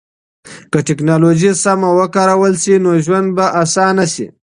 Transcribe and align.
که 0.71 0.79
ټکنالوژي 0.87 1.51
سمه 1.63 1.89
وکارول 1.99 2.53
سي 2.63 2.73
نو 2.83 2.91
ژوند 3.05 3.27
به 3.37 3.45
اسانه 3.63 4.05
سي. 4.13 4.25